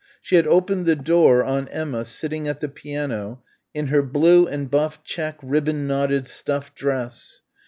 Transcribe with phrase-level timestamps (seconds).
[0.19, 4.67] She had opened the door on Emma sitting at the piano in her blue and
[4.67, 7.41] buff check ribbon knotted stuff dress.